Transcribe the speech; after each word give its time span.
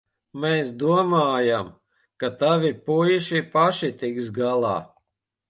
Mēs 0.43 0.69
domājām, 0.83 1.69
ka 2.23 2.31
tavi 2.41 2.73
puiši 2.89 3.43
paši 3.53 3.93
tiks 4.01 4.33
galā. 4.41 4.75